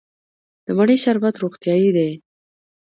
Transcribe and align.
د 0.65 0.67
مڼې 0.77 0.95
شربت 1.03 1.35
روغتیایی 1.43 1.89
دی. 1.97 2.09